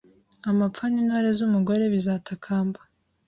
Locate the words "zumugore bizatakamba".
1.37-2.79